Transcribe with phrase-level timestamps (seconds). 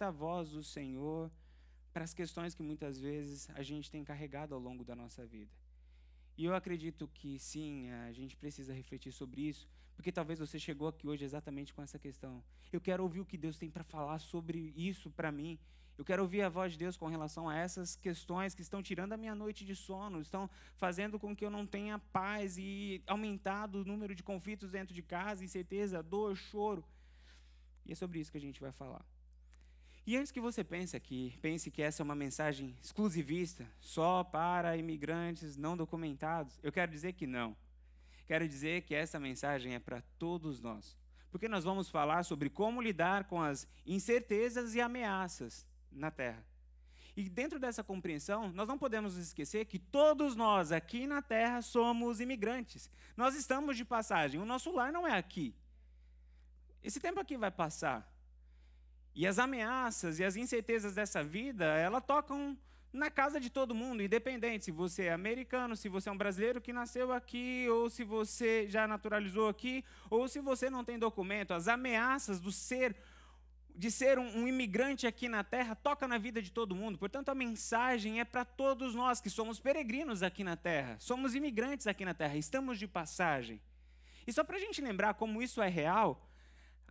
[0.00, 1.30] porta-voz do Senhor
[1.92, 5.52] para as questões que muitas vezes a gente tem carregado ao longo da nossa vida.
[6.38, 10.88] E eu acredito que sim, a gente precisa refletir sobre isso, porque talvez você chegou
[10.88, 12.42] aqui hoje exatamente com essa questão.
[12.72, 15.58] Eu quero ouvir o que Deus tem para falar sobre isso para mim.
[15.98, 19.12] Eu quero ouvir a voz de Deus com relação a essas questões que estão tirando
[19.12, 20.48] a minha noite de sono, estão
[20.78, 25.02] fazendo com que eu não tenha paz e aumentado o número de conflitos dentro de
[25.02, 26.82] casa, incerteza, dor, choro.
[27.84, 29.04] E é sobre isso que a gente vai falar.
[30.06, 34.76] E antes que você pense aqui, pense que essa é uma mensagem exclusivista, só para
[34.76, 37.56] imigrantes não documentados, eu quero dizer que não.
[38.26, 40.96] Quero dizer que essa mensagem é para todos nós.
[41.30, 46.44] Porque nós vamos falar sobre como lidar com as incertezas e ameaças na Terra.
[47.16, 52.20] E dentro dessa compreensão, nós não podemos esquecer que todos nós aqui na Terra somos
[52.20, 52.90] imigrantes.
[53.16, 55.54] Nós estamos de passagem, o nosso lar não é aqui.
[56.82, 58.09] Esse tempo aqui vai passar.
[59.14, 62.56] E as ameaças e as incertezas dessa vida, ela tocam
[62.92, 66.60] na casa de todo mundo, independente se você é americano, se você é um brasileiro
[66.60, 71.52] que nasceu aqui, ou se você já naturalizou aqui, ou se você não tem documento.
[71.52, 72.96] As ameaças do ser
[73.72, 76.98] de ser um, um imigrante aqui na terra toca na vida de todo mundo.
[76.98, 81.86] Portanto, a mensagem é para todos nós que somos peregrinos aqui na terra, somos imigrantes
[81.86, 83.60] aqui na terra, estamos de passagem.
[84.26, 86.29] E só para a gente lembrar como isso é real,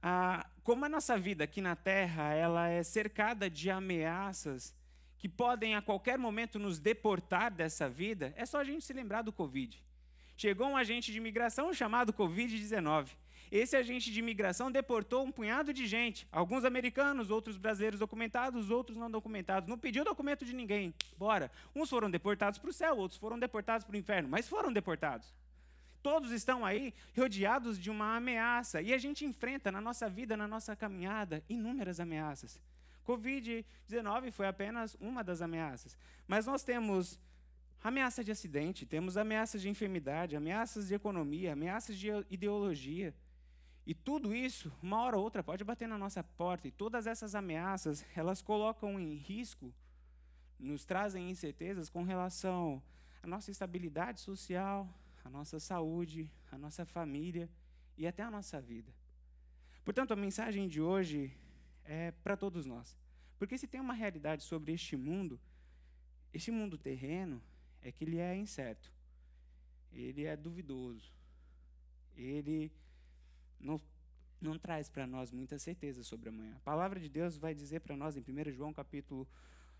[0.01, 4.75] ah, como a nossa vida aqui na Terra ela é cercada de ameaças
[5.17, 9.21] que podem a qualquer momento nos deportar dessa vida, é só a gente se lembrar
[9.21, 9.83] do Covid.
[10.37, 13.09] Chegou um agente de imigração chamado Covid-19.
[13.51, 18.95] Esse agente de imigração deportou um punhado de gente, alguns americanos, outros brasileiros documentados, outros
[18.95, 19.67] não documentados.
[19.67, 20.93] Não pediu documento de ninguém.
[21.17, 21.51] Bora.
[21.75, 25.33] Uns foram deportados para o céu, outros foram deportados para o inferno, mas foram deportados.
[26.01, 28.81] Todos estão aí rodeados de uma ameaça.
[28.81, 32.59] E a gente enfrenta na nossa vida, na nossa caminhada, inúmeras ameaças.
[33.05, 35.97] Covid-19 foi apenas uma das ameaças.
[36.27, 37.19] Mas nós temos
[37.83, 43.13] ameaça de acidente, temos ameaças de enfermidade, ameaças de economia, ameaças de ideologia.
[43.85, 46.67] E tudo isso, uma hora ou outra, pode bater na nossa porta.
[46.67, 49.73] E todas essas ameaças, elas colocam em risco,
[50.59, 52.83] nos trazem incertezas com relação
[53.23, 54.87] à nossa estabilidade social,
[55.23, 57.49] a nossa saúde, a nossa família
[57.97, 58.93] e até a nossa vida.
[59.83, 61.35] Portanto, a mensagem de hoje
[61.83, 62.97] é para todos nós.
[63.37, 65.39] Porque se tem uma realidade sobre este mundo,
[66.33, 67.41] este mundo terreno,
[67.81, 68.91] é que ele é incerto,
[69.91, 71.11] ele é duvidoso,
[72.15, 72.71] ele
[73.59, 73.81] não,
[74.41, 76.55] não traz para nós muita certeza sobre amanhã.
[76.57, 79.27] A palavra de Deus vai dizer para nós em 1 João capítulo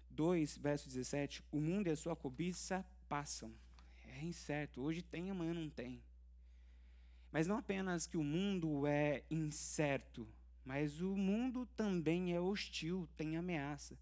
[0.10, 3.54] 2, verso 17, o mundo e a sua cobiça passam,
[4.16, 4.82] é incerto.
[4.82, 6.02] Hoje tem, amanhã não tem.
[7.32, 10.28] Mas não apenas que o mundo é incerto,
[10.66, 13.98] mas o mundo também é hostil, tem ameaça.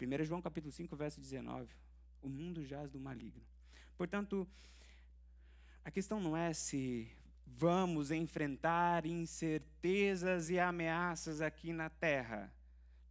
[0.00, 1.74] 1 João capítulo 5, verso 19.
[2.22, 3.42] O mundo jaz do maligno.
[3.96, 4.46] Portanto,
[5.84, 7.10] a questão não é se
[7.46, 12.52] vamos enfrentar incertezas e ameaças aqui na terra.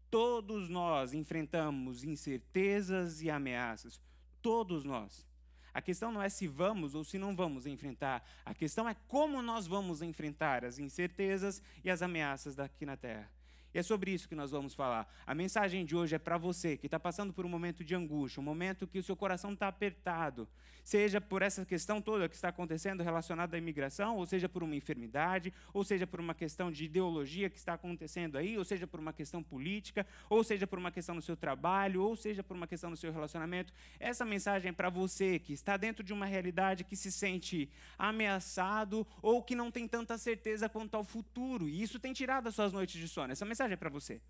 [0.09, 3.99] Todos nós enfrentamos incertezas e ameaças.
[4.41, 5.27] Todos nós.
[5.77, 8.27] A questão não é se vamos ou se não vamos enfrentar.
[8.43, 13.29] A questão é como nós vamos enfrentar as incertezas e as ameaças daqui na Terra.
[13.73, 15.07] E é sobre isso que nós vamos falar.
[15.25, 18.39] A mensagem de hoje é para você que está passando por um momento de angústia,
[18.39, 20.47] um momento que o seu coração está apertado,
[20.83, 24.75] seja por essa questão toda que está acontecendo relacionada à imigração, ou seja por uma
[24.75, 28.99] enfermidade, ou seja por uma questão de ideologia que está acontecendo aí, ou seja por
[28.99, 32.67] uma questão política, ou seja por uma questão no seu trabalho, ou seja por uma
[32.67, 33.73] questão no seu relacionamento.
[33.99, 39.05] Essa mensagem é para você que está dentro de uma realidade que se sente ameaçado
[39.21, 42.71] ou que não tem tanta certeza quanto ao futuro, e isso tem tirado as suas
[42.71, 43.33] noites de sono.
[43.33, 44.21] Essa mensagem é para você,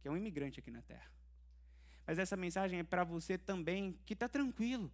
[0.00, 1.10] que é um imigrante aqui na Terra.
[2.06, 4.90] Mas essa mensagem é para você também que está tranquilo,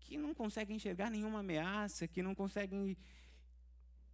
[0.00, 2.98] que não consegue enxergar nenhuma ameaça, que não consegue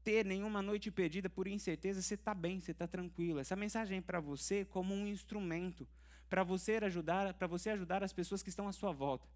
[0.04, 3.41] ter nenhuma noite perdida por incerteza, você está bem, você está tranquilo.
[3.41, 5.88] Essa mensagem é para você como um instrumento
[6.28, 9.27] para você ajudar, para você ajudar as pessoas que estão à sua volta.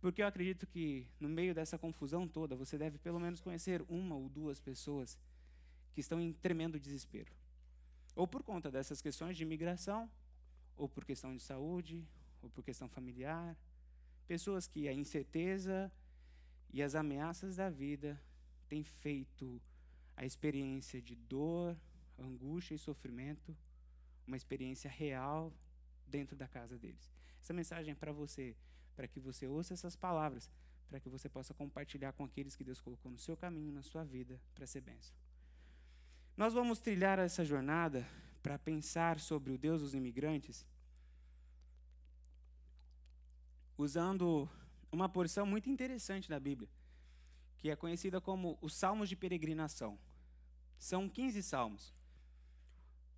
[0.00, 4.16] Porque eu acredito que no meio dessa confusão toda, você deve pelo menos conhecer uma
[4.16, 5.16] ou duas pessoas
[5.92, 7.32] que estão em tremendo desespero.
[8.20, 10.00] Ou por conta dessas questões de imigração,
[10.76, 11.96] ou por questão de saúde,
[12.42, 13.56] ou por questão familiar,
[14.28, 15.90] Pessoas que a incerteza
[16.70, 18.22] e as ameaças da vida
[18.68, 19.58] têm feito
[20.14, 21.74] a experiência de dor,
[22.18, 23.56] angústia e sofrimento
[24.26, 25.50] uma experiência real
[26.06, 27.10] dentro da casa deles.
[27.40, 28.54] Essa mensagem é para você,
[28.94, 30.50] para que você ouça essas palavras,
[30.90, 34.04] para que você possa compartilhar com aqueles que Deus colocou no seu caminho, na sua
[34.04, 35.16] vida, para ser bênção.
[36.38, 38.06] Nós vamos trilhar essa jornada
[38.44, 40.64] para pensar sobre o Deus dos imigrantes
[43.76, 44.48] usando
[44.92, 46.70] uma porção muito interessante da Bíblia,
[47.56, 49.98] que é conhecida como os Salmos de Peregrinação.
[50.78, 51.92] São 15 salmos.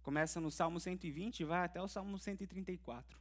[0.00, 3.19] Começa no Salmo 120 e vai até o Salmo 134.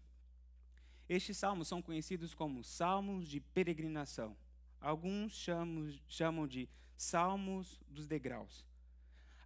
[1.10, 4.38] Estes salmos são conhecidos como salmos de peregrinação.
[4.80, 8.69] Alguns chamam, de salmos dos degraus.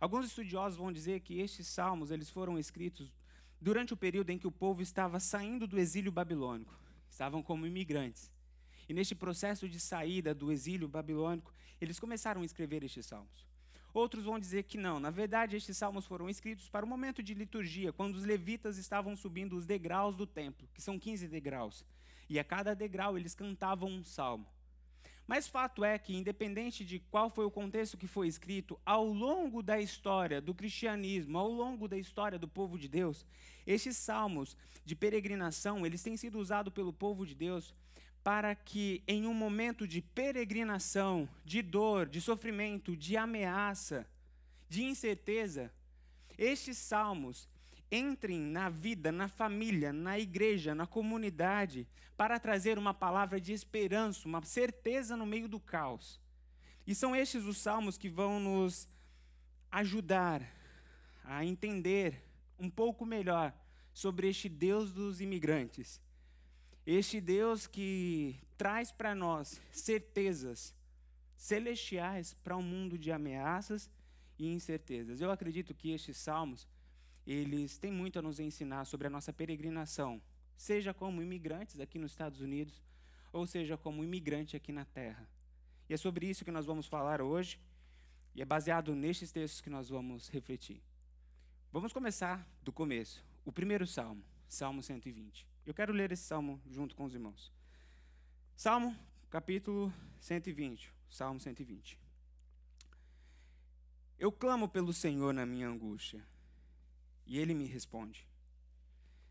[0.04, 3.16] Alguns estudiosos vão dizer que estes salmos eles foram escritos
[3.62, 6.78] durante o período em que o povo estava saindo do exílio babilônico,
[7.10, 8.30] estavam como imigrantes.
[8.90, 13.48] E neste processo de saída do exílio babilônico, eles começaram a escrever estes salmos.
[13.94, 15.00] Outros vão dizer que não.
[15.00, 19.16] Na verdade, estes salmos foram escritos para o momento de liturgia, quando os levitas estavam
[19.16, 21.86] subindo os degraus do templo, que são 15 degraus.
[22.30, 24.46] E a cada degrau eles cantavam um salmo.
[25.26, 29.64] Mas fato é que, independente de qual foi o contexto que foi escrito, ao longo
[29.64, 33.26] da história do cristianismo, ao longo da história do povo de Deus,
[33.66, 37.74] estes salmos de peregrinação, eles têm sido usados pelo povo de Deus
[38.24, 44.08] para que em um momento de peregrinação, de dor, de sofrimento, de ameaça,
[44.70, 45.72] de incerteza,
[46.38, 47.50] estes salmos
[47.94, 51.88] entrem na vida, na família, na igreja, na comunidade,
[52.18, 56.20] para trazer uma palavra de esperança, uma certeza no meio do caos.
[56.88, 58.88] E são estes os salmos que vão nos
[59.72, 60.42] ajudar
[61.24, 62.22] a entender
[62.58, 63.54] um pouco melhor
[63.94, 66.02] sobre este Deus dos imigrantes
[66.86, 70.74] este Deus que traz para nós certezas
[71.36, 73.90] celestiais para um mundo de ameaças
[74.38, 75.22] e incertezas.
[75.22, 76.68] Eu acredito que estes salmos,
[77.32, 80.22] eles têm muito a nos ensinar sobre a nossa peregrinação,
[80.58, 82.84] seja como imigrantes aqui nos Estados Unidos,
[83.32, 85.28] ou seja como imigrante aqui na terra.
[85.90, 87.60] E é sobre isso que nós vamos falar hoje,
[88.36, 90.82] e é baseado nestes textos que nós vamos refletir.
[91.72, 93.24] Vamos começar do começo.
[93.46, 95.48] O primeiro salmo, Salmo 120.
[95.66, 97.52] Eu quero ler esse salmo junto com os irmãos.
[98.56, 98.96] Salmo,
[99.30, 100.94] capítulo 120.
[101.10, 102.00] Salmo 120.
[104.20, 106.26] Eu clamo pelo Senhor na minha angústia,
[107.26, 108.28] e ele me responde: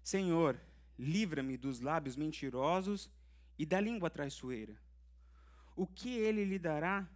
[0.02, 0.60] Senhor,
[0.98, 3.10] livra-me dos lábios mentirosos
[3.58, 4.76] e da língua traiçoeira.
[5.74, 7.08] O que ele lhe dará?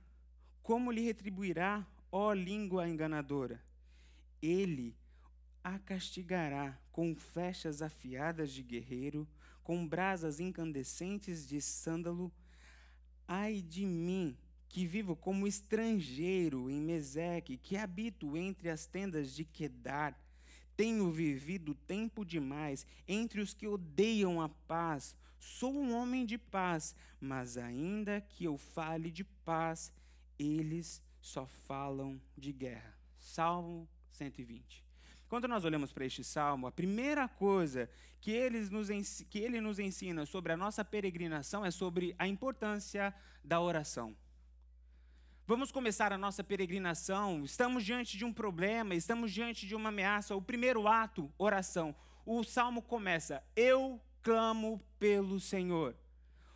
[0.63, 3.63] Como lhe retribuirá, ó língua enganadora?
[4.41, 4.97] Ele
[5.63, 9.29] a castigará com flechas afiadas de guerreiro,
[9.65, 12.33] com brasas incandescentes de sândalo.
[13.27, 14.39] Ai de mim,
[14.69, 20.17] que vivo como estrangeiro em Meseque, que habito entre as tendas de Quedar.
[20.77, 25.17] Tenho vivido tempo demais entre os que odeiam a paz.
[25.39, 29.93] Sou um homem de paz, mas ainda que eu fale de paz,
[30.39, 32.95] eles só falam de guerra.
[33.17, 34.85] Salmo 120.
[35.29, 37.91] Quando nós olhamos para este salmo, a primeira coisa
[38.21, 38.89] que, eles nos,
[39.31, 44.17] que ele nos ensina sobre a nossa peregrinação é sobre a importância da oração.
[45.49, 50.35] Vamos começar a nossa peregrinação, estamos diante de um problema, estamos diante de uma ameaça.
[50.35, 51.95] O primeiro ato, oração.
[52.27, 55.95] O salmo começa: Eu clamo pelo Senhor.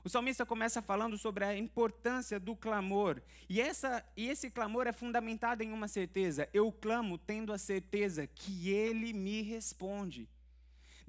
[0.03, 3.23] O salmista começa falando sobre a importância do clamor.
[3.49, 6.49] E, essa, e esse clamor é fundamentado em uma certeza.
[6.53, 10.29] Eu clamo tendo a certeza que ele me responde.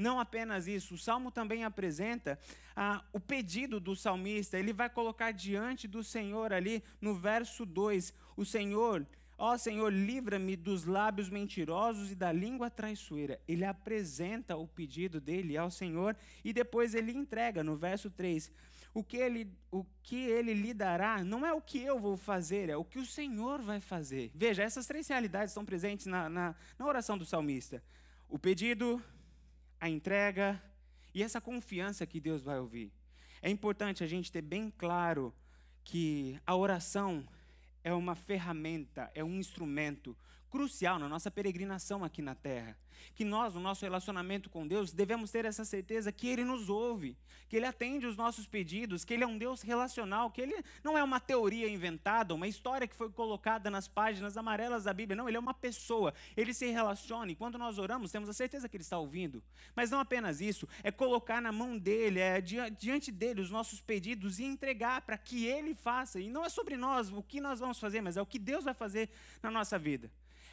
[0.01, 2.39] Não apenas isso, o salmo também apresenta
[2.75, 4.57] ah, o pedido do salmista.
[4.57, 9.05] Ele vai colocar diante do Senhor ali no verso 2: O Senhor,
[9.37, 13.39] ó Senhor, livra-me dos lábios mentirosos e da língua traiçoeira.
[13.47, 18.51] Ele apresenta o pedido dele ao Senhor e depois ele entrega no verso 3:
[18.91, 22.69] o que ele, o que ele lhe dará não é o que eu vou fazer,
[22.69, 24.31] é o que o Senhor vai fazer.
[24.33, 27.83] Veja, essas três realidades estão presentes na, na, na oração do salmista:
[28.27, 29.01] o pedido,
[29.81, 30.61] a entrega
[31.13, 32.93] e essa confiança que Deus vai ouvir.
[33.41, 35.33] É importante a gente ter bem claro
[35.83, 37.27] que a oração
[37.83, 40.15] é uma ferramenta, é um instrumento
[40.51, 42.77] crucial na nossa peregrinação aqui na terra.
[43.15, 47.17] Que nós, no nosso relacionamento com Deus, devemos ter essa certeza que Ele nos ouve,
[47.49, 50.53] que Ele atende os nossos pedidos, que Ele é um Deus relacional, que Ele
[50.83, 55.15] não é uma teoria inventada, uma história que foi colocada nas páginas amarelas da Bíblia.
[55.15, 58.69] Não, Ele é uma pessoa, Ele se relaciona e quando nós oramos, temos a certeza
[58.69, 59.41] que Ele está ouvindo.
[59.75, 64.37] Mas não apenas isso, é colocar na mão dEle, é diante dEle os nossos pedidos
[64.37, 66.19] e entregar para que Ele faça.
[66.19, 68.65] E não é sobre nós o que nós vamos fazer, mas é o que Deus
[68.65, 69.09] vai fazer
[69.41, 70.11] na nossa vida.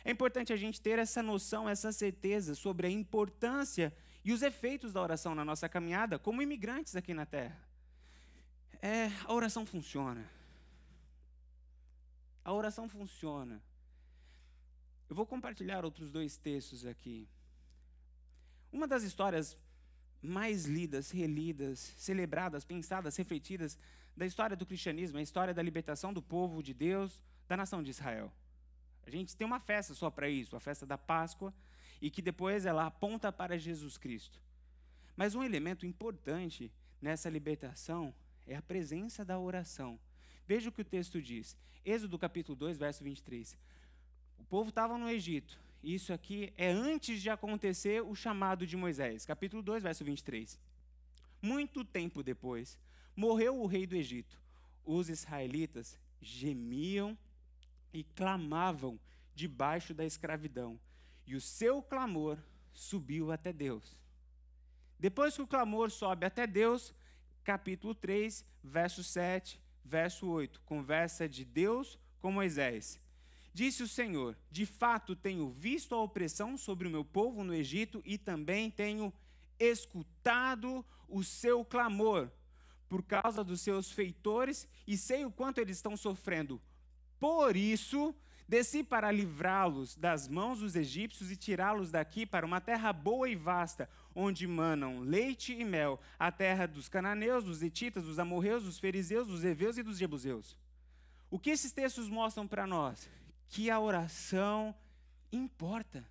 [0.09, 4.95] É importante a gente ter essa noção, essa certeza sobre a importância e os efeitos
[4.95, 7.61] da oração na nossa caminhada como imigrantes aqui na Terra.
[8.81, 10.27] É, a oração funciona.
[12.43, 13.63] A oração funciona.
[15.11, 17.29] Eu vou compartilhar outros dois textos aqui.
[18.73, 19.59] Uma das histórias
[20.23, 23.79] mais lidas, relidas, celebradas, pensadas, refletidas
[24.17, 27.91] da história do cristianismo, a história da libertação do povo de Deus, da nação de
[27.91, 28.33] Israel.
[29.09, 31.55] A gente tem uma festa só para isso, a festa da Páscoa,
[31.99, 34.39] e que depois ela aponta para Jesus Cristo.
[35.17, 38.15] Mas um elemento importante nessa libertação
[38.47, 39.99] é a presença da oração.
[40.47, 41.57] Veja o que o texto diz.
[41.87, 43.57] Êxodo capítulo 2, verso 23.
[44.39, 45.59] O povo estava no Egito.
[45.83, 49.25] Isso aqui é antes de acontecer o chamado de Moisés.
[49.25, 50.61] Capítulo 2, verso 23.
[51.41, 52.79] Muito tempo depois,
[53.17, 54.39] morreu o rei do Egito.
[54.85, 57.17] Os israelitas gemiam
[57.93, 58.99] e clamavam
[59.35, 60.79] debaixo da escravidão.
[61.27, 62.39] E o seu clamor
[62.73, 63.97] subiu até Deus.
[64.99, 66.95] Depois que o clamor sobe até Deus,
[67.45, 73.01] capítulo 3, verso 7, verso 8, conversa de Deus com Moisés.
[73.55, 78.03] Disse o Senhor: De fato tenho visto a opressão sobre o meu povo no Egito
[78.05, 79.13] e também tenho
[79.59, 82.31] escutado o seu clamor
[82.89, 86.61] por causa dos seus feitores e sei o quanto eles estão sofrendo.
[87.19, 88.15] Por isso,
[88.47, 93.35] desci para livrá-los das mãos dos egípcios e tirá-los daqui para uma terra boa e
[93.35, 98.79] vasta, onde manam leite e mel, a terra dos cananeus, dos etitas, dos amorreus, dos
[98.79, 100.57] fariseus, dos heveus e dos jebuseus.
[101.31, 103.09] O que esses textos mostram para nós?
[103.49, 104.75] Que a oração
[105.31, 106.07] importa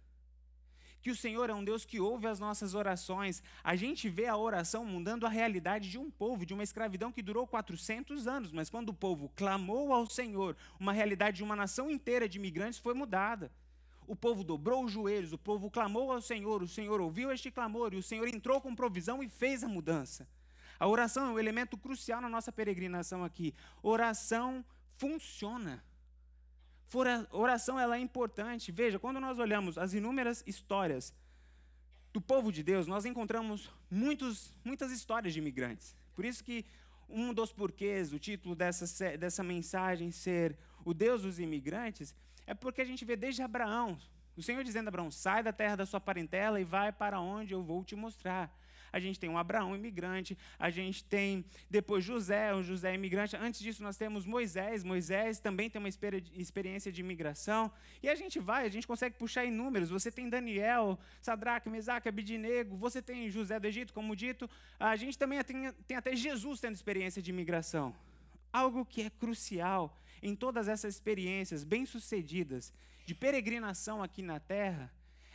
[1.07, 3.41] que o Senhor é um Deus que ouve as nossas orações.
[3.63, 7.21] A gente vê a oração mudando a realidade de um povo, de uma escravidão que
[7.21, 11.89] durou 400 anos, mas quando o povo clamou ao Senhor, uma realidade de uma nação
[11.89, 13.49] inteira de imigrantes foi mudada.
[14.05, 17.93] O povo dobrou os joelhos, o povo clamou ao Senhor, o Senhor ouviu este clamor
[17.93, 20.27] e o Senhor entrou com provisão e fez a mudança.
[20.77, 23.55] A oração é um elemento crucial na nossa peregrinação aqui.
[23.81, 24.61] Oração
[24.97, 25.81] funciona.
[27.31, 28.71] Oração ela é importante.
[28.71, 31.13] Veja, quando nós olhamos as inúmeras histórias
[32.13, 35.95] do povo de Deus, nós encontramos muitos, muitas histórias de imigrantes.
[36.15, 36.65] Por isso que
[37.09, 42.15] um dos porquês, o título dessa, dessa mensagem ser o Deus dos imigrantes,
[42.45, 43.97] é porque a gente vê desde Abraão,
[44.35, 47.53] o Senhor dizendo a Abraão, sai da terra da sua parentela e vai para onde
[47.53, 48.55] eu vou te mostrar
[48.97, 53.35] a gente tem um Abraão imigrante, a gente tem depois José, um José imigrante.
[53.35, 54.83] Antes disso, nós temos Moisés.
[54.83, 57.71] Moisés também tem uma experiência de imigração.
[58.01, 59.89] E a gente vai, a gente consegue puxar em números.
[59.89, 64.49] Você tem Daniel, Sadraque, Mesaque, Abidinego, você tem José do Egito, como dito.
[64.79, 67.95] A gente também tem, tem até Jesus tendo experiência de imigração.
[68.51, 72.73] Algo que é crucial em todas essas experiências bem-sucedidas
[73.05, 74.91] de peregrinação aqui na terra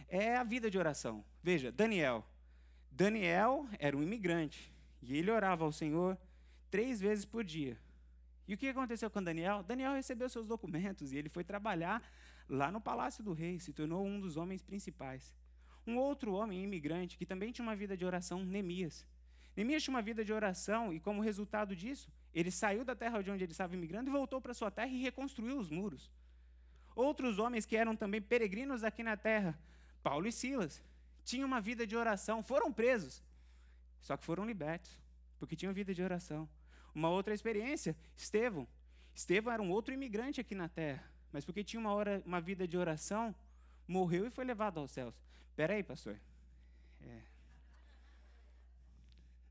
[0.09, 1.25] é a vida de oração.
[1.43, 2.27] Veja, Daniel,
[2.95, 4.71] Daniel era um imigrante
[5.01, 6.19] e ele orava ao Senhor
[6.71, 7.79] três vezes por dia.
[8.47, 9.63] E o que aconteceu com Daniel?
[9.63, 12.03] Daniel recebeu seus documentos e ele foi trabalhar
[12.47, 15.35] lá no palácio do rei, se tornou um dos homens principais.
[15.87, 19.07] Um outro homem imigrante que também tinha uma vida de oração, Neemias.
[19.57, 23.31] Neemias tinha uma vida de oração e, como resultado disso, ele saiu da terra de
[23.31, 26.13] onde ele estava imigrando e voltou para sua terra e reconstruiu os muros.
[26.95, 29.59] Outros homens que eram também peregrinos aqui na terra,
[30.03, 30.83] Paulo e Silas,
[31.25, 33.23] tinham uma vida de oração, foram presos,
[34.01, 35.01] só que foram libertos,
[35.39, 36.49] porque tinham vida de oração.
[36.95, 38.67] Uma outra experiência, Estevão.
[39.15, 42.67] Estevão era um outro imigrante aqui na terra, mas porque tinha uma, hora, uma vida
[42.67, 43.35] de oração,
[43.87, 45.15] morreu e foi levado aos céus.
[45.49, 46.19] Espera aí, pastor.
[47.01, 47.21] É.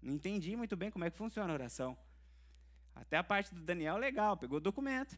[0.01, 1.97] Não entendi muito bem como é que funciona a oração.
[2.95, 5.17] Até a parte do Daniel, legal, pegou o documento,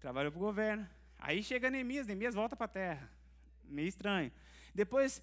[0.00, 0.88] trabalhou para o governo.
[1.18, 3.10] Aí chega Neemias, Neemias volta para a terra.
[3.64, 4.30] Meio estranho.
[4.74, 5.22] Depois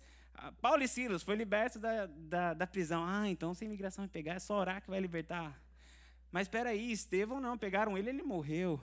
[0.62, 3.04] Paulo e Silas foi liberto da, da, da prisão.
[3.06, 5.62] Ah, então se a imigração pegar, é só orar que vai libertar.
[6.32, 8.82] Mas espera aí, Estevão não, pegaram ele, ele morreu.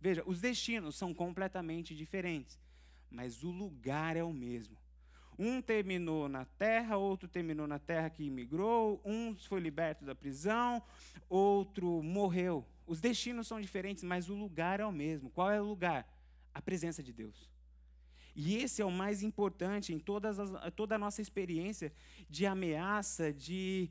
[0.00, 2.58] Veja, os destinos são completamente diferentes,
[3.10, 4.76] mas o lugar é o mesmo.
[5.38, 10.82] Um terminou na terra, outro terminou na terra que imigrou, um foi liberto da prisão,
[11.28, 12.66] outro morreu.
[12.86, 15.30] Os destinos são diferentes, mas o lugar é o mesmo.
[15.30, 16.06] Qual é o lugar?
[16.52, 17.51] A presença de Deus.
[18.34, 21.92] E esse é o mais importante em todas as, toda a nossa experiência
[22.28, 23.90] de ameaça, de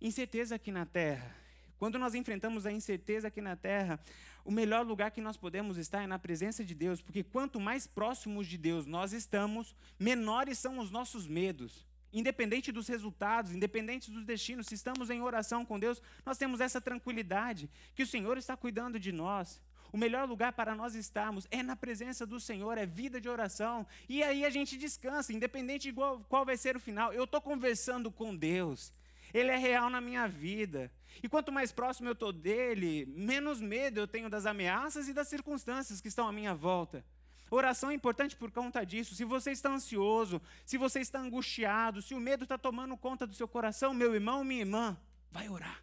[0.00, 1.34] incerteza aqui na Terra.
[1.78, 4.00] Quando nós enfrentamos a incerteza aqui na Terra,
[4.44, 7.86] o melhor lugar que nós podemos estar é na presença de Deus, porque quanto mais
[7.86, 11.86] próximos de Deus nós estamos, menores são os nossos medos.
[12.12, 16.80] Independente dos resultados, independente dos destinos, se estamos em oração com Deus, nós temos essa
[16.80, 19.60] tranquilidade que o Senhor está cuidando de nós.
[19.92, 23.86] O melhor lugar para nós estarmos é na presença do Senhor, é vida de oração.
[24.08, 27.12] E aí a gente descansa, independente de qual, qual vai ser o final.
[27.12, 28.92] Eu estou conversando com Deus.
[29.32, 30.90] Ele é real na minha vida.
[31.22, 35.28] E quanto mais próximo eu estou dele, menos medo eu tenho das ameaças e das
[35.28, 37.04] circunstâncias que estão à minha volta.
[37.50, 39.14] Oração é importante por conta disso.
[39.14, 43.34] Se você está ansioso, se você está angustiado, se o medo está tomando conta do
[43.34, 44.96] seu coração, meu irmão, minha irmã,
[45.30, 45.82] vai orar.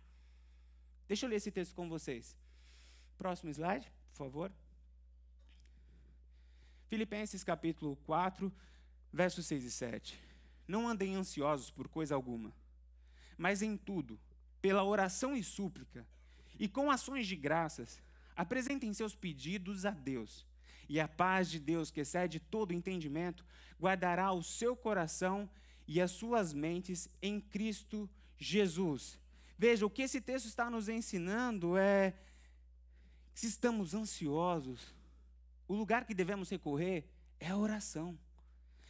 [1.08, 2.36] Deixa eu ler esse texto com vocês.
[3.24, 4.52] Próximo slide, por favor.
[6.90, 8.52] Filipenses capítulo 4,
[9.14, 10.20] versos 6 e 7.
[10.68, 12.54] Não andem ansiosos por coisa alguma,
[13.38, 14.20] mas em tudo,
[14.62, 16.06] pela oração e súplica,
[16.60, 18.04] e com ações de graças,
[18.36, 20.46] apresentem seus pedidos a Deus
[20.90, 23.46] e a paz de Deus, que excede todo entendimento,
[23.80, 25.50] guardará o seu coração
[25.88, 29.18] e as suas mentes em Cristo Jesus.
[29.58, 32.14] Veja, o que esse texto está nos ensinando é
[33.34, 34.94] se estamos ansiosos,
[35.68, 37.10] o lugar que devemos recorrer
[37.40, 38.18] é a oração.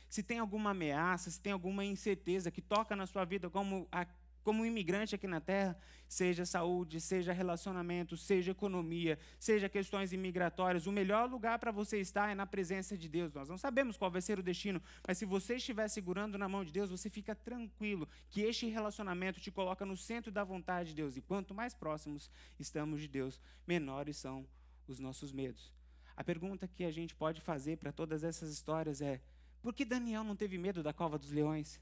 [0.10, 4.06] Se tem alguma ameaça, se tem alguma incerteza que toca na sua vida como a
[4.44, 10.86] como um imigrante aqui na Terra, seja saúde, seja relacionamento, seja economia, seja questões imigratórias,
[10.86, 13.34] o melhor lugar para você estar é na presença de Deus.
[13.34, 16.64] Nós não sabemos qual vai ser o destino, mas se você estiver segurando na mão
[16.64, 20.96] de Deus, você fica tranquilo que este relacionamento te coloca no centro da vontade de
[20.96, 21.18] Deus.
[21.18, 24.46] E quanto mais próximos estamos de Deus, menores são
[24.88, 25.74] os nossos medos.
[26.16, 29.20] A pergunta que a gente pode fazer para todas essas histórias é:
[29.62, 31.82] por que Daniel não teve medo da cova dos leões?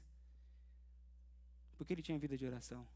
[1.82, 2.86] Porque ele tinha vida de oração.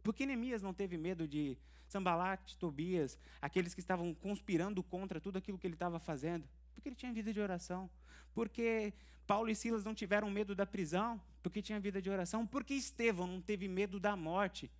[0.00, 5.58] Porque Neemias não teve medo de Sambalat, Tobias, aqueles que estavam conspirando contra tudo aquilo
[5.58, 6.48] que ele estava fazendo?
[6.72, 7.90] Porque ele tinha vida de oração.
[8.32, 8.94] Porque
[9.26, 11.20] Paulo e Silas não tiveram medo da prisão?
[11.42, 12.46] Porque tinha vida de oração.
[12.46, 14.70] Porque Estevão não teve medo da morte?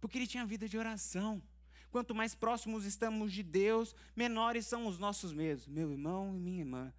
[0.00, 1.42] Porque ele tinha vida de oração.
[1.90, 5.66] Quanto mais próximos estamos de Deus, menores são os nossos medos.
[5.66, 6.94] Meu irmão e minha irmã,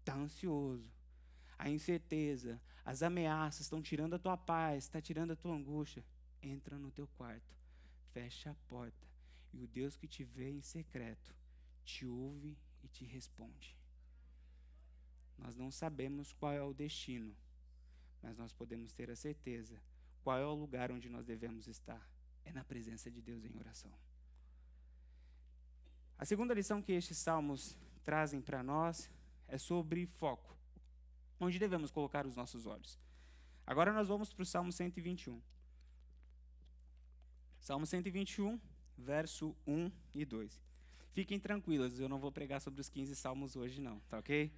[0.00, 0.90] está ansioso.
[1.62, 6.04] A incerteza, as ameaças estão tirando a tua paz, está tirando a tua angústia.
[6.42, 7.56] Entra no teu quarto,
[8.10, 9.06] fecha a porta,
[9.52, 11.32] e o Deus que te vê em secreto
[11.84, 13.76] te ouve e te responde.
[15.38, 17.32] Nós não sabemos qual é o destino,
[18.20, 19.80] mas nós podemos ter a certeza
[20.24, 22.04] qual é o lugar onde nós devemos estar.
[22.44, 23.92] É na presença de Deus em oração.
[26.18, 29.08] A segunda lição que estes salmos trazem para nós
[29.46, 30.52] é sobre foco
[31.44, 32.98] onde devemos colocar os nossos olhos.
[33.66, 35.40] Agora nós vamos para o Salmo 121.
[37.60, 38.60] Salmo 121,
[38.98, 40.62] verso 1 e 2.
[41.12, 44.50] Fiquem tranquilas, eu não vou pregar sobre os 15 salmos hoje, não, tá ok?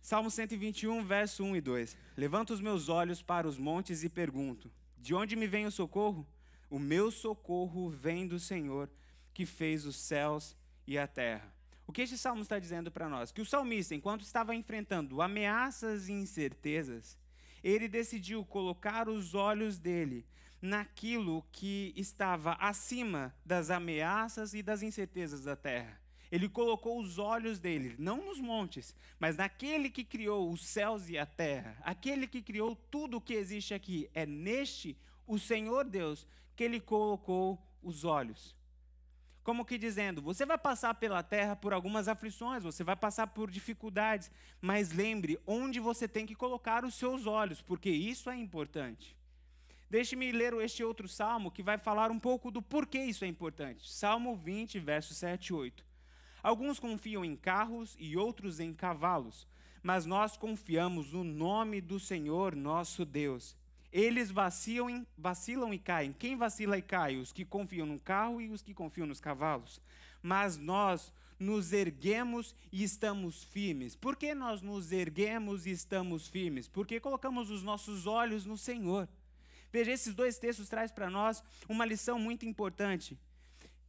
[0.00, 1.96] Salmo 121, verso 1 e 2.
[2.16, 6.26] Levanto os meus olhos para os montes e pergunto: De onde me vem o socorro?
[6.68, 8.90] O meu socorro vem do Senhor,
[9.32, 11.53] que fez os céus e a terra.
[11.86, 13.30] O que este salmo está dizendo para nós?
[13.30, 17.18] Que o salmista, enquanto estava enfrentando ameaças e incertezas,
[17.62, 20.26] ele decidiu colocar os olhos dele
[20.62, 26.00] naquilo que estava acima das ameaças e das incertezas da terra.
[26.32, 31.18] Ele colocou os olhos dele, não nos montes, mas naquele que criou os céus e
[31.18, 34.08] a terra, aquele que criou tudo o que existe aqui.
[34.14, 38.56] É neste, o Senhor Deus, que ele colocou os olhos
[39.44, 43.50] como que dizendo: você vai passar pela terra por algumas aflições, você vai passar por
[43.50, 44.30] dificuldades,
[44.60, 49.14] mas lembre onde você tem que colocar os seus olhos, porque isso é importante.
[49.90, 53.92] Deixe-me ler este outro salmo que vai falar um pouco do porquê isso é importante.
[53.92, 55.84] Salmo 20, versos 7 e 8.
[56.42, 59.46] Alguns confiam em carros e outros em cavalos,
[59.82, 63.54] mas nós confiamos no nome do Senhor nosso Deus.
[63.94, 66.12] Eles vacilam, vacilam e caem.
[66.12, 67.16] Quem vacila e cai?
[67.16, 69.80] Os que confiam no carro e os que confiam nos cavalos.
[70.20, 73.94] Mas nós nos erguemos e estamos firmes.
[73.94, 76.66] Por que nós nos erguemos e estamos firmes?
[76.66, 79.08] Porque colocamos os nossos olhos no Senhor.
[79.72, 83.16] Veja, esses dois textos trazem para nós uma lição muito importante.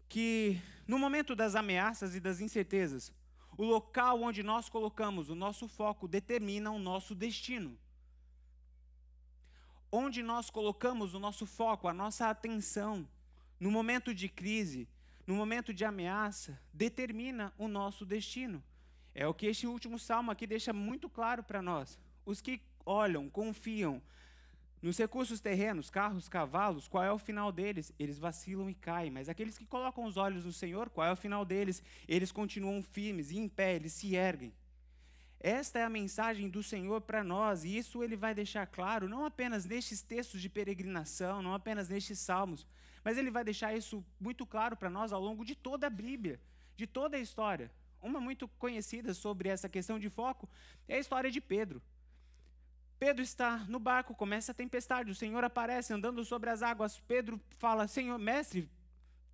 [0.08, 3.12] Que no momento das ameaças e das incertezas,
[3.58, 7.76] o local onde nós colocamos o nosso foco determina o nosso destino
[9.95, 13.08] onde nós colocamos o nosso foco, a nossa atenção,
[13.58, 14.89] no momento de crise,
[15.25, 18.62] no momento de ameaça, determina o nosso destino.
[19.13, 21.97] É o que este último salmo aqui deixa muito claro para nós.
[22.25, 24.01] Os que olham, confiam
[24.81, 27.93] nos recursos terrenos, carros, cavalos, qual é o final deles?
[27.97, 29.10] Eles vacilam e caem.
[29.10, 31.81] Mas aqueles que colocam os olhos no Senhor, qual é o final deles?
[32.05, 34.53] Eles continuam firmes e em pé, eles se erguem.
[35.45, 39.23] Esta é a mensagem do Senhor para nós, e isso ele vai deixar claro, não
[39.23, 42.65] apenas nestes textos de peregrinação, não apenas nestes salmos,
[43.03, 46.41] mas ele vai deixar isso muito claro para nós ao longo de toda a Bíblia,
[46.75, 47.71] de toda a história.
[48.01, 50.49] Uma muito conhecida sobre essa questão de foco
[50.88, 51.79] é a história de Pedro.
[52.97, 56.99] Pedro está no barco, começa a tempestade, o Senhor aparece andando sobre as águas.
[57.01, 58.67] Pedro fala: Senhor, mestre,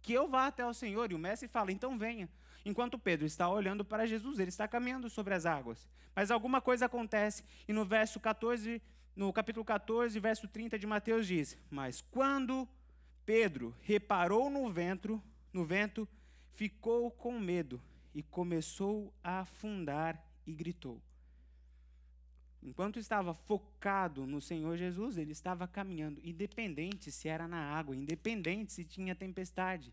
[0.01, 1.09] que eu vá até o Senhor.
[1.09, 2.27] E o mestre fala: Então venha.
[2.65, 5.87] Enquanto Pedro está olhando para Jesus, ele está caminhando sobre as águas.
[6.15, 8.81] Mas alguma coisa acontece e no verso 14,
[9.15, 12.67] no capítulo 14, verso 30 de Mateus diz: "Mas quando
[13.25, 15.21] Pedro reparou no vento,
[15.53, 16.07] no vento,
[16.53, 17.81] ficou com medo
[18.13, 21.01] e começou a afundar e gritou.
[22.61, 28.71] Enquanto estava focado no Senhor Jesus, ele estava caminhando, independente se era na água, independente
[28.71, 29.91] se tinha tempestade,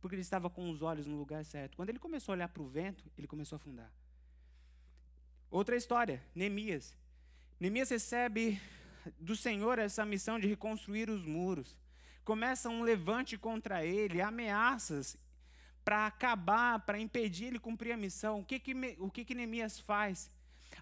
[0.00, 1.76] porque ele estava com os olhos no lugar certo.
[1.76, 3.92] Quando ele começou a olhar para o vento, ele começou a afundar.
[5.50, 6.96] Outra história, Neemias.
[7.58, 8.60] Neemias recebe
[9.18, 11.78] do Senhor essa missão de reconstruir os muros.
[12.24, 15.16] Começa um levante contra ele, ameaças
[15.84, 18.40] para acabar, para impedir ele cumprir a missão.
[18.40, 20.30] O que que, o que, que Neemias faz?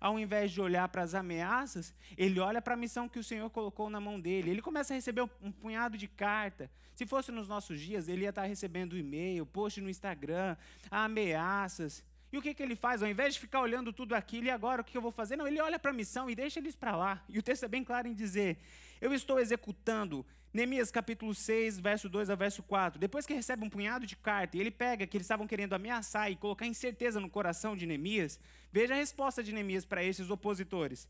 [0.01, 3.49] Ao invés de olhar para as ameaças, ele olha para a missão que o Senhor
[3.51, 4.51] colocou na mão dele.
[4.51, 6.71] Ele começa a receber um, punhado de carta.
[6.95, 10.57] Se fosse nos nossos dias, ele ia estar recebendo e-mail, post no Instagram,
[10.91, 12.05] ameaças.
[12.33, 13.03] E o que, que ele faz?
[13.03, 15.37] Ao invés de ficar olhando tudo aquilo, e agora o que eu vou fazer?
[15.37, 17.25] Não, ele olha para a missão e deixa eles para lá.
[17.29, 18.59] E o texto é bem claro em dizer:
[19.01, 22.99] Eu estou executando Neemias capítulo 6, verso 2 a verso 4.
[22.99, 26.31] Depois que recebe um punhado de carta e ele pega que eles estavam querendo ameaçar
[26.31, 28.41] e colocar incerteza no coração de Neemias,
[28.73, 31.07] veja a resposta de Neemias para esses opositores.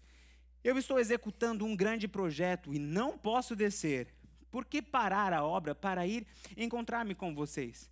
[0.65, 4.13] Eu estou executando um grande projeto e não posso descer.
[4.51, 7.89] Por que parar a obra para ir encontrar-me com vocês?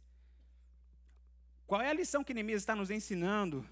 [1.65, 3.65] Qual é a lição que Neemias está nos ensinando?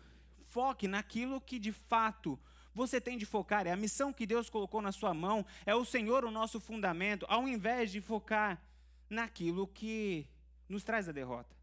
[0.49, 2.39] Foque naquilo que de fato
[2.75, 5.85] você tem de focar, é a missão que Deus colocou na sua mão, é o
[5.85, 8.61] Senhor o nosso fundamento, ao invés de focar
[9.09, 10.27] naquilo que
[10.69, 11.55] nos traz a derrota.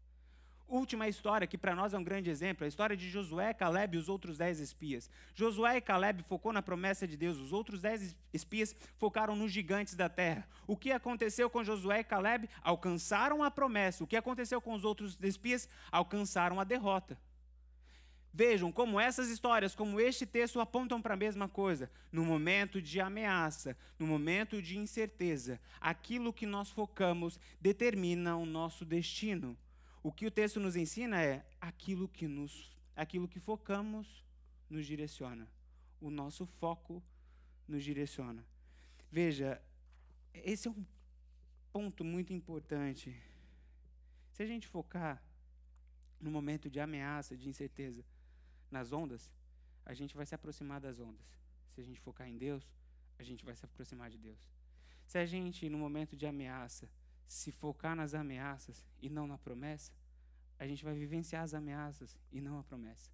[0.72, 4.00] Última história, que para nós é um grande exemplo, a história de Josué, Caleb e
[4.00, 5.10] os outros dez espias.
[5.34, 9.94] Josué e Caleb focou na promessa de Deus, os outros dez espias focaram nos gigantes
[9.94, 10.48] da terra.
[10.66, 12.48] O que aconteceu com Josué e Caleb?
[12.62, 14.02] Alcançaram a promessa.
[14.02, 15.68] O que aconteceu com os outros espias?
[15.90, 17.18] Alcançaram a derrota.
[18.34, 21.90] Vejam como essas histórias, como este texto apontam para a mesma coisa.
[22.10, 28.86] No momento de ameaça, no momento de incerteza, aquilo que nós focamos determina o nosso
[28.86, 29.56] destino.
[30.02, 34.24] O que o texto nos ensina é aquilo que nos aquilo que focamos
[34.68, 35.48] nos direciona.
[36.00, 37.02] O nosso foco
[37.68, 38.44] nos direciona.
[39.10, 39.60] Veja,
[40.32, 40.84] esse é um
[41.72, 43.14] ponto muito importante.
[44.32, 45.22] Se a gente focar
[46.20, 48.04] no momento de ameaça, de incerteza,
[48.72, 49.30] nas ondas,
[49.84, 51.26] a gente vai se aproximar das ondas.
[51.72, 52.68] Se a gente focar em Deus,
[53.18, 54.38] a gente vai se aproximar de Deus.
[55.06, 56.88] Se a gente, no momento de ameaça,
[57.26, 59.92] se focar nas ameaças e não na promessa,
[60.58, 63.10] a gente vai vivenciar as ameaças e não a promessa.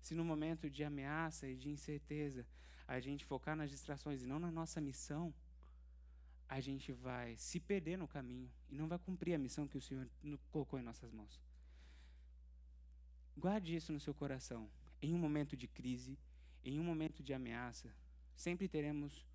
[0.00, 2.46] Se no momento de ameaça e de incerteza
[2.86, 5.32] a gente focar nas distrações e não na nossa missão,
[6.48, 9.80] a gente vai se perder no caminho e não vai cumprir a missão que o
[9.80, 10.08] Senhor
[10.50, 11.40] colocou em nossas mãos.
[13.36, 14.68] Guarde isso no seu coração
[15.02, 16.18] em um momento de crise,
[16.62, 17.94] em um momento de ameaça,
[18.34, 19.26] sempre teremos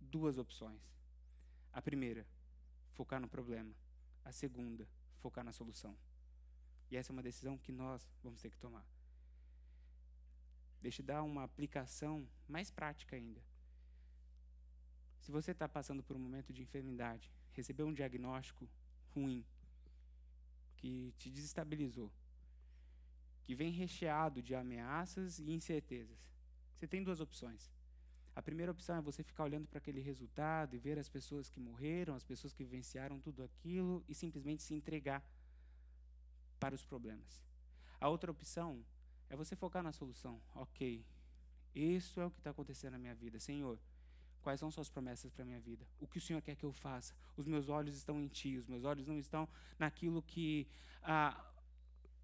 [0.00, 0.80] duas opções.
[1.72, 2.26] A primeira,
[2.92, 3.74] focar no problema.
[4.24, 5.96] A segunda, focar na solução.
[6.90, 8.86] E essa é uma decisão que nós vamos ter que tomar.
[10.80, 13.42] Deixa eu dar uma aplicação mais prática ainda.
[15.20, 18.68] Se você está passando por um momento de enfermidade, recebeu um diagnóstico
[19.14, 19.44] ruim,
[20.76, 22.12] que te desestabilizou,
[23.44, 26.18] que vem recheado de ameaças e incertezas.
[26.74, 27.70] Você tem duas opções.
[28.34, 31.60] A primeira opção é você ficar olhando para aquele resultado e ver as pessoas que
[31.60, 35.24] morreram, as pessoas que vivenciaram tudo aquilo e simplesmente se entregar
[36.58, 37.42] para os problemas.
[38.00, 38.84] A outra opção
[39.30, 40.40] é você focar na solução.
[40.54, 41.04] Ok,
[41.74, 43.38] isso é o que está acontecendo na minha vida.
[43.38, 43.78] Senhor,
[44.42, 45.86] quais são suas promessas para a minha vida?
[46.00, 47.14] O que o Senhor quer que eu faça?
[47.36, 50.66] Os meus olhos estão em Ti, os meus olhos não estão naquilo que.
[51.02, 51.52] Ah,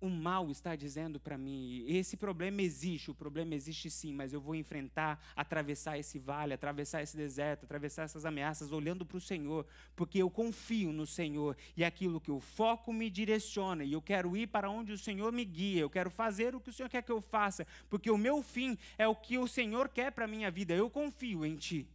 [0.01, 4.41] o mal está dizendo para mim: esse problema existe, o problema existe sim, mas eu
[4.41, 9.67] vou enfrentar, atravessar esse vale, atravessar esse deserto, atravessar essas ameaças, olhando para o Senhor,
[9.95, 14.37] porque eu confio no Senhor e aquilo que o foco me direciona, e eu quero
[14.37, 17.03] ir para onde o Senhor me guia, eu quero fazer o que o Senhor quer
[17.03, 20.29] que eu faça, porque o meu fim é o que o Senhor quer para a
[20.29, 21.87] minha vida, eu confio em Ti.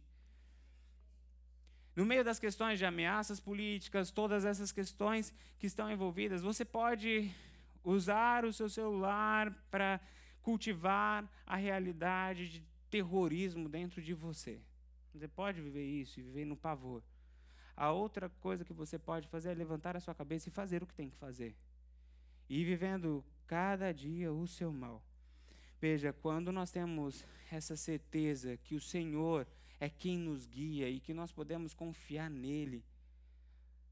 [1.96, 7.34] No meio das questões de ameaças políticas, todas essas questões que estão envolvidas, você pode
[7.86, 10.00] usar o seu celular para
[10.42, 14.60] cultivar a realidade de terrorismo dentro de você.
[15.14, 17.02] Você pode viver isso e viver no pavor.
[17.76, 20.86] A outra coisa que você pode fazer é levantar a sua cabeça e fazer o
[20.86, 21.54] que tem que fazer.
[22.48, 25.00] E vivendo cada dia o seu mal.
[25.80, 29.46] Veja, quando nós temos essa certeza que o Senhor
[29.78, 32.82] é quem nos guia e que nós podemos confiar nele,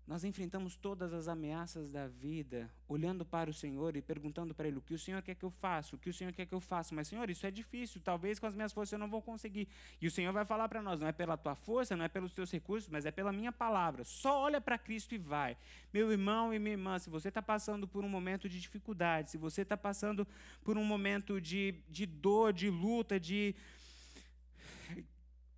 [0.07, 4.77] nós enfrentamos todas as ameaças da vida olhando para o Senhor e perguntando para Ele:
[4.77, 5.97] o que o Senhor quer que eu faça?
[5.97, 6.95] O que o Senhor quer que eu faça?
[6.95, 9.67] Mas, Senhor, isso é difícil, talvez com as minhas forças eu não vou conseguir.
[10.03, 12.35] E o Senhor vai falar para nós: não é pela tua força, não é pelos
[12.35, 14.05] teus recursos, mas é pela minha palavra.
[14.05, 15.57] Só olha para Cristo e vai.
[15.91, 19.39] Meu irmão e minha irmã, se você está passando por um momento de dificuldade, se
[19.39, 20.29] você está passando
[20.63, 23.55] por um momento de, de dor, de luta, de,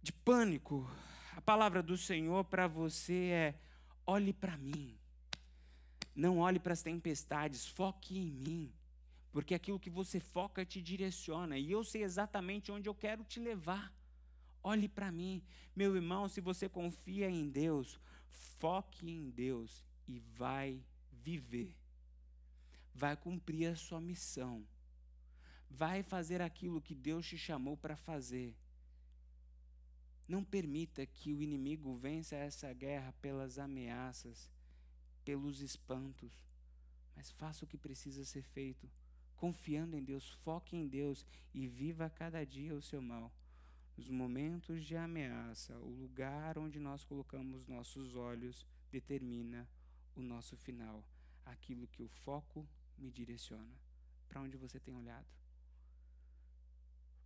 [0.00, 0.88] de pânico,
[1.37, 3.65] a palavra do Senhor para você é
[4.06, 4.96] Olhe para mim.
[6.14, 8.72] Não olhe para as tempestades, foque em mim.
[9.32, 11.58] Porque aquilo que você foca te direciona.
[11.58, 13.92] E eu sei exatamente onde eu quero te levar.
[14.62, 15.42] Olhe para mim.
[15.74, 18.00] Meu irmão, se você confia em Deus,
[18.58, 21.76] foque em Deus e vai viver.
[22.94, 24.66] Vai cumprir a sua missão.
[25.68, 28.56] Vai fazer aquilo que Deus te chamou para fazer.
[30.28, 34.50] Não permita que o inimigo vença essa guerra pelas ameaças,
[35.24, 36.44] pelos espantos,
[37.14, 38.90] mas faça o que precisa ser feito,
[39.36, 43.32] confiando em Deus, foque em Deus e viva cada dia o seu mal.
[43.96, 49.66] Nos momentos de ameaça, o lugar onde nós colocamos nossos olhos determina
[50.14, 51.04] o nosso final,
[51.44, 53.74] aquilo que o foco me direciona.
[54.28, 55.26] Para onde você tem olhado?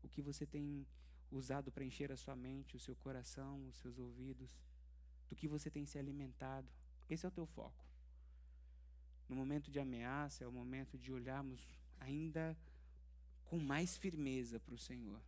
[0.02, 0.86] O que você tem
[1.30, 4.58] usado para encher a sua mente, o seu coração, os seus ouvidos,
[5.28, 6.68] do que você tem se alimentado.
[7.08, 7.84] Esse é o teu foco.
[9.28, 11.64] No momento de ameaça, é o momento de olharmos
[12.00, 12.56] ainda
[13.44, 15.20] com mais firmeza para o Senhor,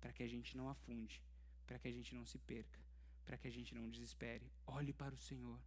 [0.00, 1.22] para que a gente não afunde,
[1.66, 2.80] para que a gente não se perca,
[3.24, 4.50] para que a gente não desespere.
[4.66, 5.58] Olhe para o Senhor.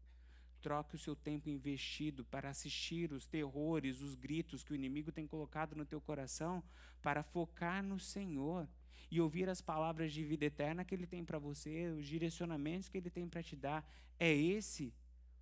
[0.61, 5.27] Troque o seu tempo investido para assistir os terrores, os gritos que o inimigo tem
[5.27, 6.63] colocado no teu coração,
[7.01, 8.67] para focar no Senhor
[9.13, 12.97] e ouvir as palavras de vida eterna que Ele tem para você, os direcionamentos que
[12.97, 13.87] Ele tem para te dar.
[14.19, 14.91] É esse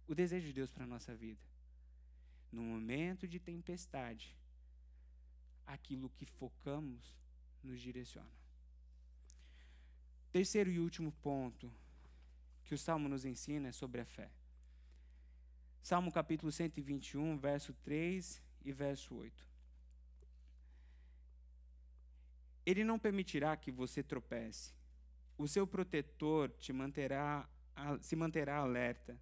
[0.05, 1.39] o desejo de Deus para a nossa vida.
[2.51, 4.35] No momento de tempestade,
[5.65, 7.15] aquilo que focamos
[7.63, 8.35] nos direciona.
[10.33, 11.71] Terceiro e último ponto
[12.65, 14.29] que o Salmo nos ensina é sobre a fé.
[15.81, 19.50] Salmo capítulo 121, verso 3 e verso 8.
[22.65, 24.73] Ele não permitirá que você tropece.
[25.37, 27.49] O seu protetor te manterá,
[28.01, 29.19] se manterá alerta.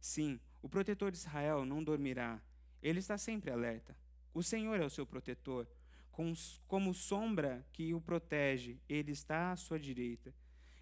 [0.00, 2.40] Sim, o protetor de Israel não dormirá.
[2.80, 3.96] Ele está sempre alerta.
[4.32, 5.66] O Senhor é o seu protetor.
[6.66, 10.34] Como sombra que o protege, ele está à sua direita.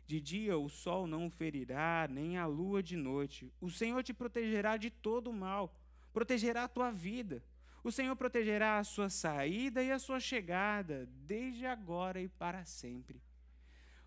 [0.06, 3.52] De dia o sol não o ferirá, nem a lua de noite.
[3.60, 5.74] O Senhor te protegerá de todo o mal,
[6.12, 7.42] protegerá a tua vida.
[7.86, 13.22] O Senhor protegerá a sua saída e a sua chegada, desde agora e para sempre.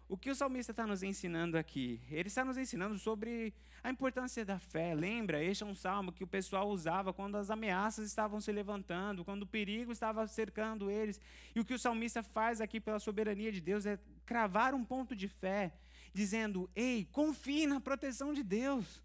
[0.05, 2.01] O que o salmista está nos ensinando aqui?
[2.11, 4.93] Ele está nos ensinando sobre a importância da fé.
[4.93, 5.41] Lembra?
[5.41, 9.43] Este é um salmo que o pessoal usava quando as ameaças estavam se levantando, quando
[9.43, 11.17] o perigo estava cercando eles.
[11.55, 15.15] E o que o salmista faz aqui pela soberania de Deus é cravar um ponto
[15.15, 15.71] de fé,
[16.13, 19.01] dizendo: Ei, confie na proteção de Deus.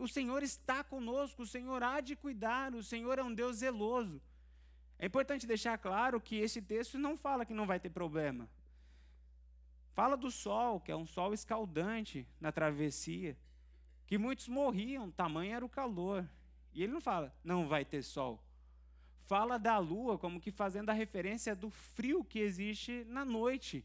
[0.00, 4.18] O Senhor está conosco, o Senhor há de cuidar, o Senhor é um Deus zeloso.
[4.98, 8.48] É importante deixar claro que esse texto não fala que não vai ter problema.
[9.92, 13.36] Fala do sol, que é um sol escaldante na travessia,
[14.06, 16.26] que muitos morriam, tamanho era o calor.
[16.72, 18.42] E ele não fala, não vai ter sol.
[19.26, 23.84] Fala da lua, como que fazendo a referência do frio que existe na noite.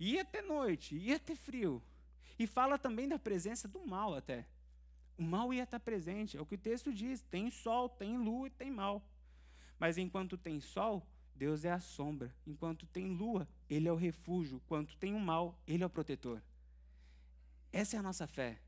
[0.00, 1.80] Ia ter noite, ia ter frio.
[2.36, 4.44] E fala também da presença do mal até.
[5.16, 8.48] O mal ia estar presente, é o que o texto diz: tem sol, tem lua
[8.48, 9.02] e tem mal.
[9.78, 12.34] Mas enquanto tem sol, Deus é a sombra.
[12.46, 14.56] Enquanto tem lua, Ele é o refúgio.
[14.56, 16.42] Enquanto tem o mal, Ele é o protetor.
[17.72, 18.58] Essa é a nossa fé.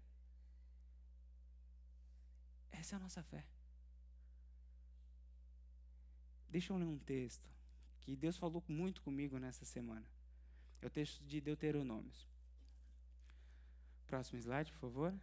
[2.71, 3.45] Essa é a nossa fé.
[6.51, 7.49] Deixa eu ler um texto
[8.01, 10.07] que Deus falou muito comigo nessa semana.
[10.81, 12.27] É o texto de Deuteronômios.
[14.07, 15.15] Próximo slide, por favor.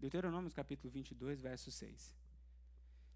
[0.00, 2.16] Deuteronômio capítulo 22, verso 6.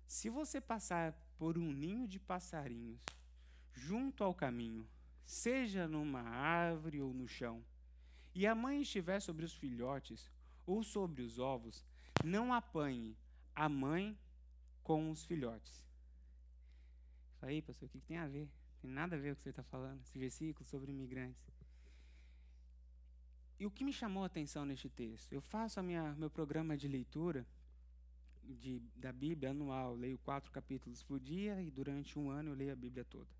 [0.06, 3.00] Se você passar por um ninho de passarinhos
[3.72, 4.86] junto ao caminho,
[5.24, 7.64] seja numa árvore ou no chão,
[8.34, 10.30] e a mãe estiver sobre os filhotes
[10.66, 11.82] ou sobre os ovos,
[12.22, 13.16] não apanhe
[13.54, 14.18] a mãe
[14.82, 15.82] com os filhotes.
[17.40, 18.50] Aí, pastor, o que tem a ver?
[18.82, 21.53] Tem nada a ver com o que você está falando, esse versículo sobre imigrantes.
[23.64, 25.32] E o que me chamou a atenção neste texto?
[25.32, 27.46] Eu faço minha, meu programa de leitura
[28.42, 32.72] de, da Bíblia anual, leio quatro capítulos por dia e durante um ano eu leio
[32.74, 33.30] a Bíblia toda.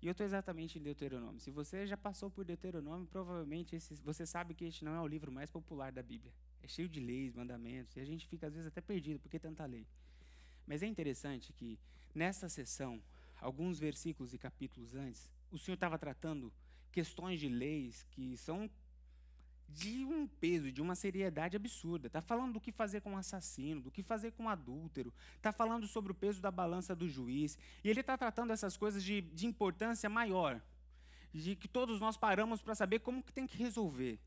[0.00, 1.40] E eu estou exatamente em Deuteronômio.
[1.40, 5.06] Se você já passou por Deuteronômio, provavelmente esse, você sabe que este não é o
[5.08, 6.32] livro mais popular da Bíblia.
[6.62, 9.66] É cheio de leis, mandamentos, e a gente fica às vezes até perdido, porque tanta
[9.66, 9.84] lei.
[10.64, 11.76] Mas é interessante que
[12.14, 13.02] nessa sessão,
[13.40, 16.52] alguns versículos e capítulos antes, o Senhor estava tratando
[16.92, 18.70] questões de leis que são
[19.74, 22.06] de um peso, de uma seriedade absurda.
[22.06, 25.52] Está falando do que fazer com o assassino, do que fazer com o adúltero, está
[25.52, 27.58] falando sobre o peso da balança do juiz.
[27.82, 30.60] E ele está tratando essas coisas de, de importância maior,
[31.32, 34.18] de que todos nós paramos para saber como que tem que resolver.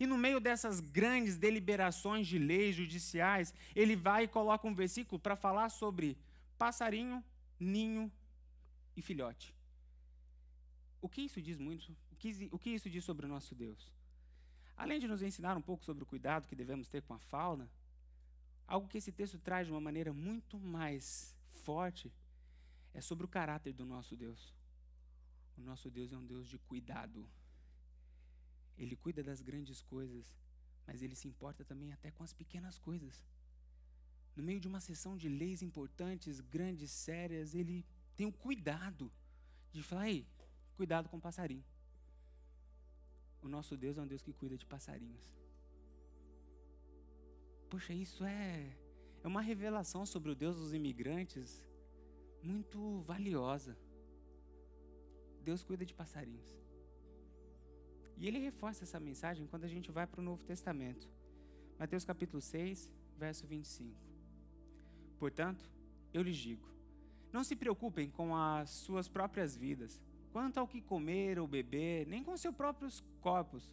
[0.00, 5.20] E no meio dessas grandes deliberações de leis judiciais, ele vai e coloca um versículo
[5.20, 6.18] para falar sobre
[6.58, 7.22] passarinho,
[7.58, 8.10] ninho
[8.96, 9.54] e filhote.
[11.00, 11.94] O que isso diz muito?
[12.10, 13.92] O que, o que isso diz sobre o nosso Deus?
[14.76, 17.70] Além de nos ensinar um pouco sobre o cuidado que devemos ter com a fauna,
[18.66, 22.12] algo que esse texto traz de uma maneira muito mais forte
[22.94, 24.54] é sobre o caráter do nosso Deus.
[25.56, 27.28] O nosso Deus é um Deus de cuidado.
[28.76, 30.36] Ele cuida das grandes coisas,
[30.86, 33.24] mas ele se importa também até com as pequenas coisas.
[34.34, 37.84] No meio de uma sessão de leis importantes, grandes, sérias, ele
[38.16, 39.12] tem o cuidado
[39.72, 40.26] de falar: ei,
[40.74, 41.64] cuidado com o passarinho.
[43.42, 45.26] O nosso Deus é um Deus que cuida de passarinhos.
[47.68, 48.76] Poxa, isso é,
[49.24, 51.62] é uma revelação sobre o Deus dos imigrantes
[52.42, 53.76] muito valiosa.
[55.42, 56.56] Deus cuida de passarinhos.
[58.16, 61.08] E ele reforça essa mensagem quando a gente vai para o Novo Testamento.
[61.78, 63.96] Mateus capítulo 6, verso 25.
[65.18, 65.68] Portanto,
[66.12, 66.68] eu lhes digo:
[67.32, 70.00] não se preocupem com as suas próprias vidas
[70.32, 73.70] quanto ao que comer ou beber, nem com seus próprios corpos,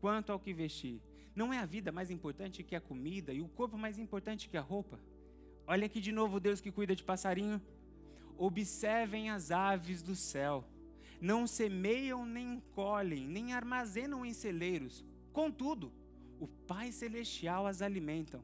[0.00, 1.02] quanto ao que vestir.
[1.34, 4.56] Não é a vida mais importante que a comida e o corpo mais importante que
[4.56, 4.98] a roupa?
[5.66, 7.60] Olha aqui de novo Deus que cuida de passarinho.
[8.36, 10.64] Observem as aves do céu.
[11.20, 15.04] Não semeiam, nem colhem, nem armazenam em celeiros.
[15.32, 15.92] Contudo,
[16.40, 18.42] o Pai Celestial as alimentam.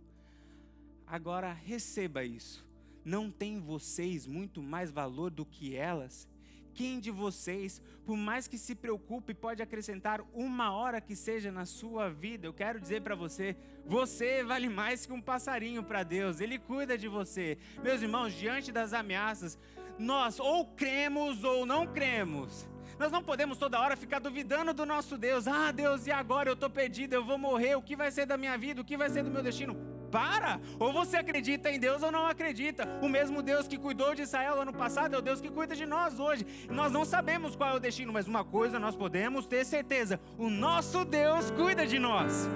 [1.06, 2.66] Agora receba isso.
[3.04, 6.28] Não tem vocês muito mais valor do que elas?
[6.74, 11.64] Quem de vocês, por mais que se preocupe, pode acrescentar uma hora que seja na
[11.64, 12.48] sua vida?
[12.48, 13.56] Eu quero dizer para você,
[13.86, 17.56] você vale mais que um passarinho para Deus, Ele cuida de você.
[17.80, 19.56] Meus irmãos, diante das ameaças,
[19.96, 22.68] nós ou cremos ou não cremos.
[22.98, 25.46] Nós não podemos toda hora ficar duvidando do nosso Deus.
[25.46, 28.36] Ah, Deus, e agora eu estou perdido, eu vou morrer, o que vai ser da
[28.36, 29.93] minha vida, o que vai ser do meu destino?
[30.14, 30.60] Para.
[30.78, 32.86] Ou você acredita em Deus ou não acredita.
[33.02, 35.84] O mesmo Deus que cuidou de Israel ano passado é o Deus que cuida de
[35.84, 36.46] nós hoje.
[36.70, 40.48] Nós não sabemos qual é o destino, mas uma coisa nós podemos ter certeza: o
[40.48, 42.48] nosso Deus cuida de nós.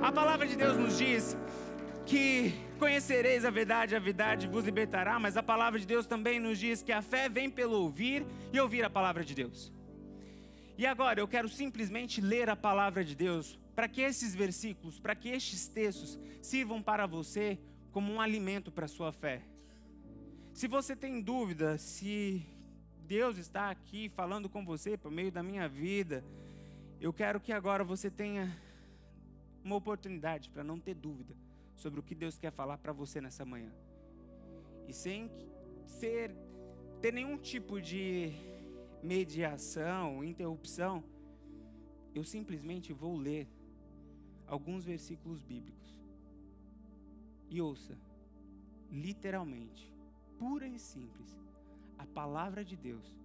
[0.00, 1.36] A palavra de Deus nos diz
[2.06, 6.58] que conhecereis a verdade, a verdade vos libertará, mas a palavra de Deus também nos
[6.58, 9.70] diz que a fé vem pelo ouvir e ouvir a palavra de Deus.
[10.78, 15.14] E agora eu quero simplesmente ler a palavra de Deus para que esses versículos, para
[15.14, 17.56] que estes textos sirvam para você
[17.92, 19.40] como um alimento para a sua fé.
[20.52, 22.44] Se você tem dúvida se
[23.06, 26.24] Deus está aqui falando com você por meio da minha vida,
[27.00, 28.52] eu quero que agora você tenha
[29.62, 31.36] uma oportunidade para não ter dúvida
[31.76, 33.72] sobre o que Deus quer falar para você nessa manhã.
[34.88, 35.30] E sem
[35.86, 36.34] ser
[37.00, 38.32] ter nenhum tipo de
[39.04, 41.04] mediação, interrupção,
[42.12, 43.46] eu simplesmente vou ler
[44.48, 45.96] alguns versículos bíblicos.
[47.50, 47.96] E ouça,
[48.90, 49.92] literalmente,
[50.38, 51.36] pura e simples,
[51.98, 53.16] a palavra de Deus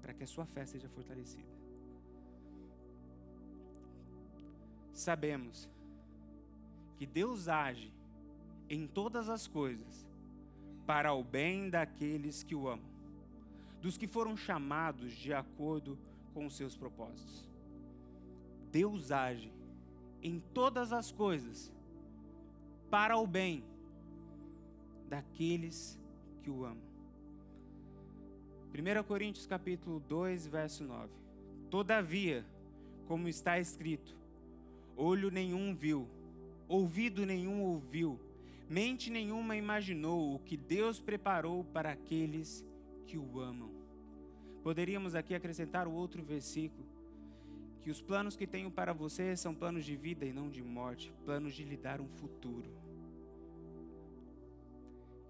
[0.00, 1.48] para que a sua fé seja fortalecida.
[4.92, 5.68] Sabemos
[6.96, 7.92] que Deus age
[8.68, 10.06] em todas as coisas
[10.86, 12.88] para o bem daqueles que o amam,
[13.82, 15.98] dos que foram chamados de acordo
[16.32, 17.50] com os seus propósitos.
[18.70, 19.52] Deus age
[20.22, 21.72] em todas as coisas
[22.90, 23.64] para o bem
[25.08, 25.98] daqueles
[26.42, 26.86] que o amam.
[28.72, 31.10] 1 Coríntios capítulo 2, verso 9.
[31.70, 32.44] Todavia,
[33.06, 34.14] como está escrito,
[34.96, 36.06] olho nenhum viu,
[36.68, 38.20] ouvido nenhum ouviu,
[38.68, 42.64] mente nenhuma imaginou o que Deus preparou para aqueles
[43.06, 43.70] que o amam.
[44.62, 46.86] Poderíamos aqui acrescentar o outro versículo,
[47.86, 51.14] que os planos que tenho para você são planos de vida e não de morte,
[51.24, 52.68] planos de lhe dar um futuro.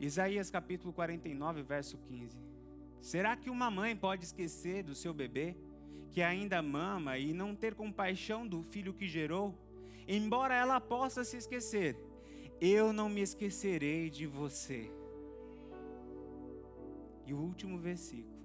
[0.01, 2.35] Isaías capítulo 49, verso 15.
[2.99, 5.55] Será que uma mãe pode esquecer do seu bebê,
[6.11, 9.55] que ainda mama, e não ter compaixão do filho que gerou?
[10.09, 11.95] Embora ela possa se esquecer,
[12.59, 14.91] eu não me esquecerei de você.
[17.27, 18.36] E o último versículo.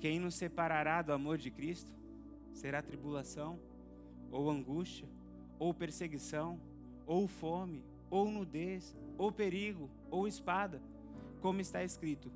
[0.00, 1.92] Quem nos separará do amor de Cristo?
[2.52, 3.58] Será tribulação,
[4.30, 5.08] ou angústia,
[5.58, 6.60] ou perseguição,
[7.06, 10.80] ou fome, ou nudez, ou perigo, ou espada,
[11.40, 12.30] como está escrito: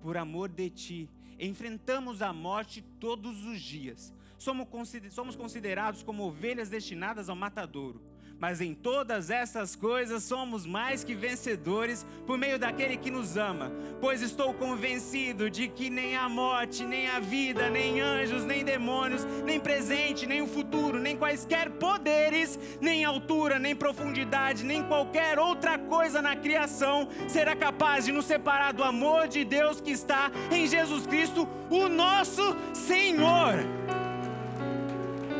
[0.00, 4.14] por amor de ti, enfrentamos a morte todos os dias.
[4.38, 8.07] Somos considerados como ovelhas destinadas ao matadouro
[8.40, 13.72] mas em todas essas coisas somos mais que vencedores por meio daquele que nos ama.
[14.00, 19.24] Pois estou convencido de que nem a morte, nem a vida, nem anjos, nem demônios,
[19.44, 25.78] nem presente, nem o futuro, nem quaisquer poderes, nem altura, nem profundidade, nem qualquer outra
[25.78, 30.66] coisa na criação será capaz de nos separar do amor de Deus que está em
[30.66, 33.54] Jesus Cristo, o nosso Senhor.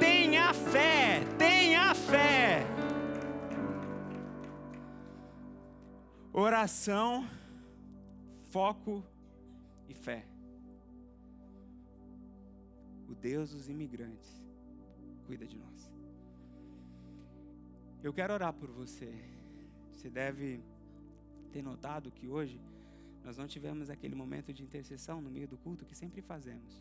[0.01, 2.78] Tenha fé, tenha fé.
[6.41, 7.29] Oração,
[8.51, 9.05] foco
[9.89, 10.25] e fé.
[13.09, 14.41] O Deus dos imigrantes
[15.27, 15.93] cuida de nós.
[18.05, 19.13] Eu quero orar por você.
[19.91, 20.63] Você deve
[21.51, 22.61] ter notado que hoje
[23.25, 26.81] nós não tivemos aquele momento de intercessão no meio do culto que sempre fazemos.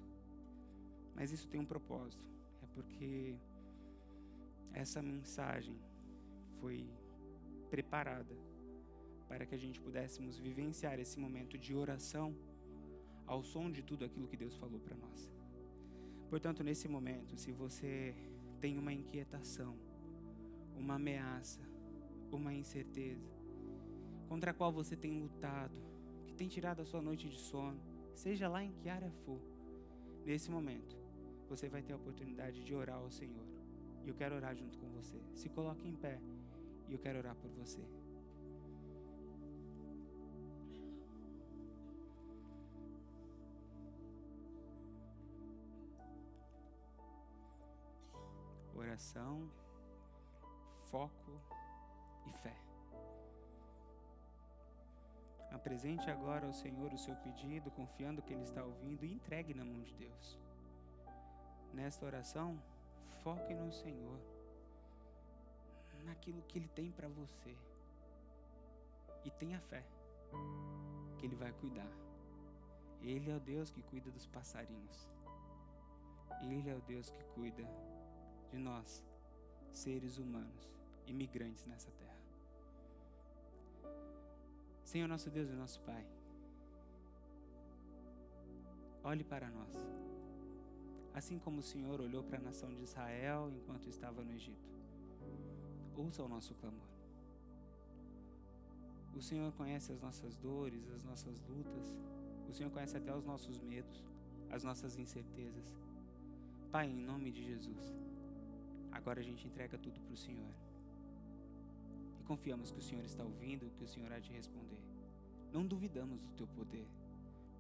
[1.16, 2.24] Mas isso tem um propósito.
[2.62, 3.36] É porque
[4.72, 5.80] essa mensagem
[6.62, 6.88] foi
[7.72, 8.47] preparada
[9.38, 12.36] para que a gente pudéssemos vivenciar esse momento de oração
[13.28, 15.32] ao som de tudo aquilo que Deus falou para nós.
[16.28, 18.16] Portanto, nesse momento, se você
[18.60, 19.78] tem uma inquietação,
[20.76, 21.62] uma ameaça,
[22.32, 23.30] uma incerteza,
[24.28, 25.80] contra a qual você tem lutado,
[26.26, 27.80] que tem tirado a sua noite de sono,
[28.16, 29.40] seja lá em que área for,
[30.26, 30.98] nesse momento,
[31.48, 33.46] você vai ter a oportunidade de orar ao Senhor.
[34.04, 35.22] E eu quero orar junto com você.
[35.36, 36.20] Se coloque em pé
[36.90, 37.84] e eu quero orar por você.
[48.98, 49.48] Oração,
[50.90, 51.40] foco
[52.26, 52.56] e fé.
[55.52, 59.64] Apresente agora ao Senhor o seu pedido, confiando que Ele está ouvindo e entregue na
[59.64, 60.40] mão de Deus.
[61.76, 62.60] Nesta oração,
[63.24, 64.20] foque no Senhor,
[66.04, 67.56] naquilo que Ele tem para você.
[69.24, 69.86] E tenha fé
[71.20, 71.92] que Ele vai cuidar.
[73.04, 75.08] Ele é o Deus que cuida dos passarinhos.
[76.42, 77.64] Ele é o Deus que cuida
[78.50, 79.04] de nós,
[79.72, 80.74] seres humanos,
[81.06, 82.18] imigrantes nessa terra.
[84.84, 86.06] Senhor nosso Deus e nosso Pai,
[89.04, 89.76] olhe para nós,
[91.14, 94.70] assim como o Senhor olhou para a nação de Israel enquanto estava no Egito.
[95.96, 96.88] Ouça o nosso clamor.
[99.16, 101.98] O Senhor conhece as nossas dores, as nossas lutas.
[102.48, 104.04] O Senhor conhece até os nossos medos,
[104.52, 105.74] as nossas incertezas.
[106.72, 107.94] Pai, em nome de Jesus,
[108.92, 110.54] Agora a gente entrega tudo para o Senhor.
[112.20, 114.80] E confiamos que o Senhor está ouvindo, que o Senhor há de responder.
[115.52, 116.88] Não duvidamos do teu poder,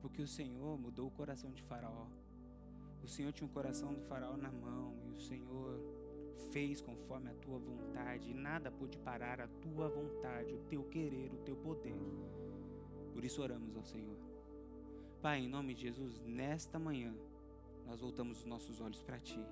[0.01, 2.07] porque o Senhor mudou o coração de Faraó.
[3.03, 5.79] O Senhor tinha o coração do Faraó na mão e o Senhor
[6.51, 11.31] fez conforme a tua vontade, e nada pôde parar a tua vontade, o teu querer,
[11.33, 11.95] o teu poder.
[13.13, 14.17] Por isso oramos ao Senhor.
[15.21, 17.13] Pai, em nome de Jesus, nesta manhã,
[17.85, 19.43] nós voltamos os nossos olhos para Ti.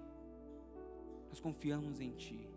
[1.35, 2.47] Nós confiamos em Ti.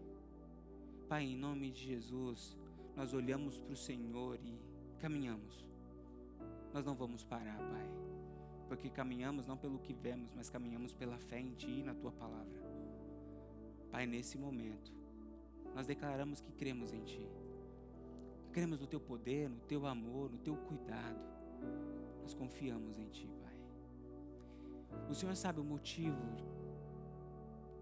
[1.08, 2.56] Pai, em nome de Jesus,
[2.94, 4.56] nós olhamos para o Senhor e
[5.00, 5.66] caminhamos.
[6.72, 7.90] Nós não vamos parar, Pai,
[8.68, 12.12] porque caminhamos não pelo que vemos, mas caminhamos pela fé em Ti e na Tua
[12.12, 12.62] palavra.
[13.90, 14.92] Pai, nesse momento,
[15.74, 17.28] nós declaramos que cremos em Ti.
[18.52, 21.18] Cremos no Teu poder, no Teu amor, no Teu cuidado.
[22.22, 25.00] Nós confiamos em Ti, Pai.
[25.10, 26.22] O Senhor sabe o motivo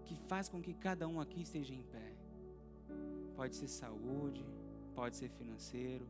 [0.07, 2.13] que faz com que cada um aqui esteja em pé.
[3.35, 4.43] Pode ser saúde,
[4.95, 6.07] pode ser financeiro,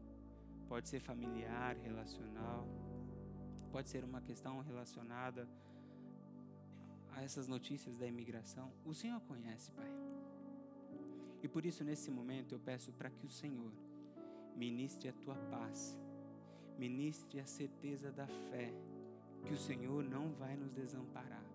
[0.69, 2.67] pode ser familiar, relacional,
[3.71, 5.47] pode ser uma questão relacionada
[7.15, 8.71] a essas notícias da imigração.
[8.85, 9.91] O Senhor conhece, Pai.
[11.41, 13.71] E por isso, nesse momento, eu peço para que o Senhor
[14.55, 15.97] ministre a tua paz,
[16.77, 18.71] ministre a certeza da fé,
[19.43, 21.46] que o Senhor não vai nos desamparar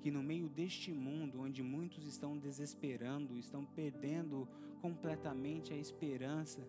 [0.00, 4.48] que no meio deste mundo, onde muitos estão desesperando, estão perdendo
[4.80, 6.66] completamente a esperança,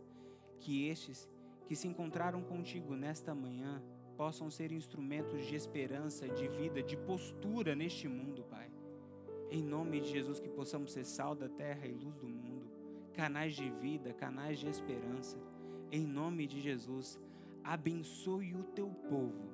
[0.60, 1.30] que estes
[1.66, 3.82] que se encontraram contigo nesta manhã
[4.18, 8.70] possam ser instrumentos de esperança, de vida, de postura neste mundo, Pai.
[9.50, 12.70] Em nome de Jesus, que possamos ser sal da terra e luz do mundo,
[13.14, 15.38] canais de vida, canais de esperança.
[15.90, 17.18] Em nome de Jesus,
[17.64, 19.50] abençoe o teu povo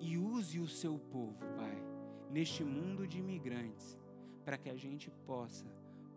[0.00, 1.91] e use o seu povo, Pai
[2.32, 3.98] neste mundo de imigrantes,
[4.44, 5.66] para que a gente possa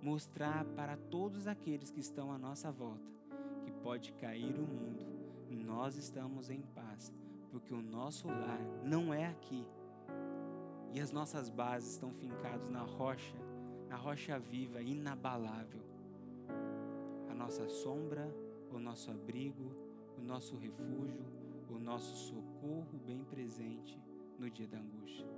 [0.02, 3.12] mostrar para todos aqueles que estão à nossa volta
[3.64, 5.16] que pode cair o mundo,
[5.66, 7.12] nós estamos em paz,
[7.52, 9.68] porque o nosso lar não é aqui.
[10.94, 13.36] E as nossas bases estão fincadas na rocha,
[13.90, 15.82] na rocha viva, inabalável.
[17.30, 18.34] A nossa sombra,
[18.72, 19.76] o nosso abrigo,
[20.18, 21.26] o nosso refúgio,
[21.70, 24.00] o nosso socorro bem presente
[24.40, 25.35] no dia da angústia.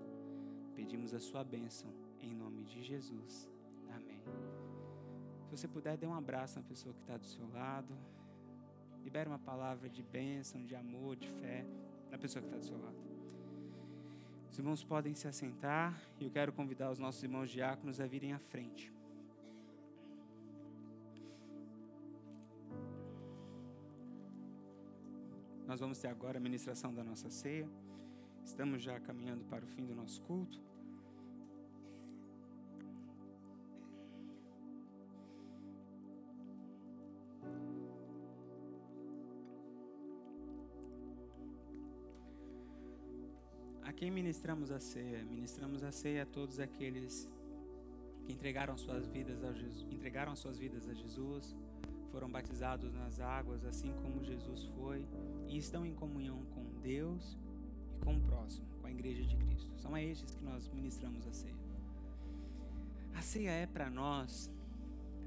[0.78, 1.90] Pedimos a sua bênção
[2.22, 3.50] em nome de Jesus.
[3.90, 4.22] Amém.
[5.46, 7.98] Se você puder, dê um abraço na pessoa que está do seu lado.
[9.04, 11.66] Libere uma palavra de bênção, de amor, de fé
[12.12, 12.96] na pessoa que está do seu lado.
[14.52, 18.34] Os irmãos podem se assentar e eu quero convidar os nossos irmãos diáconos a virem
[18.34, 18.94] à frente.
[25.66, 27.68] Nós vamos ter agora a ministração da nossa ceia.
[28.48, 30.58] Estamos já caminhando para o fim do nosso culto.
[43.84, 45.26] A quem ministramos a ceia?
[45.26, 47.30] Ministramos a ceia a todos aqueles
[48.24, 51.54] que entregaram suas vidas a Jesus, entregaram suas vidas a Jesus,
[52.14, 55.06] foram batizados nas águas, assim como Jesus foi,
[55.50, 57.38] e estão em comunhão com Deus
[57.98, 59.72] e com o próximo, com a igreja de Cristo.
[59.78, 61.56] São a estes que nós ministramos a ceia.
[63.16, 64.52] A ceia é para nós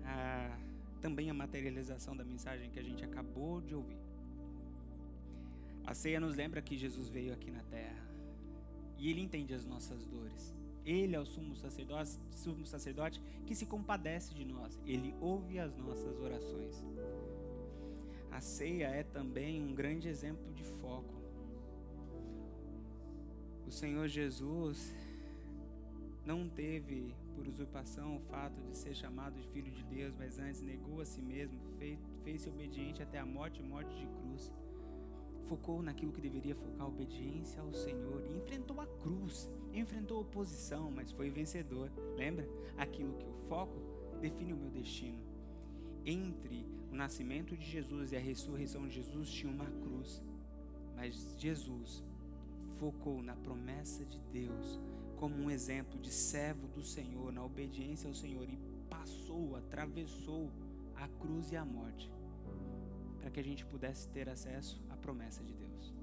[0.05, 0.57] a,
[1.01, 3.99] também a materialização da mensagem que a gente acabou de ouvir.
[5.85, 8.07] A ceia nos lembra que Jesus veio aqui na terra
[8.97, 10.55] e ele entende as nossas dores.
[10.85, 14.81] Ele é o sumo sacerdote, sumo sacerdote que se compadece de nós.
[14.87, 16.85] Ele ouve as nossas orações.
[18.31, 21.20] A ceia é também um grande exemplo de foco.
[23.71, 24.93] O Senhor Jesus
[26.27, 30.61] não teve por usurpação o fato de ser chamado de filho de Deus, mas antes
[30.61, 31.57] negou a si mesmo,
[32.25, 34.53] fez-se obediente até a morte morte de cruz.
[35.45, 41.13] Focou naquilo que deveria focar, obediência ao Senhor, enfrentou a cruz, enfrentou a oposição, mas
[41.13, 41.93] foi vencedor.
[42.17, 42.49] Lembra?
[42.77, 43.81] Aquilo que o foco
[44.21, 45.23] define o meu destino.
[46.05, 50.21] Entre o nascimento de Jesus e a ressurreição de Jesus tinha uma cruz,
[50.97, 52.10] mas Jesus
[52.81, 54.81] focou na promessa de Deus
[55.19, 58.59] como um exemplo de servo do Senhor, na obediência ao Senhor e
[58.89, 60.51] passou, atravessou
[60.97, 62.11] a cruz e a morte
[63.21, 65.95] para que a gente pudesse ter acesso à promessa de Deus.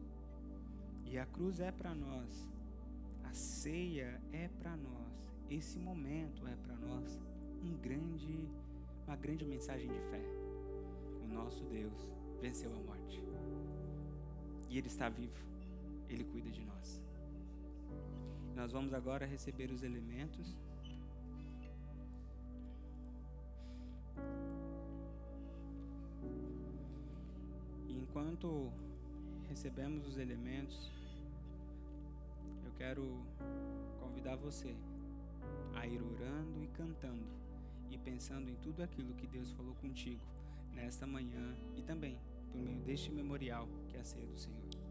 [1.03, 2.47] E a cruz é para nós,
[3.23, 7.19] a ceia é para nós, esse momento é para nós
[7.63, 8.47] um grande,
[9.07, 10.21] uma grande mensagem de fé.
[11.23, 12.07] O nosso Deus
[12.39, 13.19] venceu a morte.
[14.69, 15.56] E Ele está vivo.
[16.09, 17.01] Ele cuida de nós.
[18.55, 20.57] Nós vamos agora receber os elementos.
[27.87, 28.71] Enquanto
[29.47, 30.91] recebemos os elementos,
[32.65, 33.03] eu quero
[33.99, 34.75] convidar você
[35.75, 37.27] a ir orando e cantando
[37.91, 40.21] e pensando em tudo aquilo que Deus falou contigo
[40.73, 42.17] nesta manhã e também
[42.51, 44.86] por meio deste memorial que é a ceia do Senhor.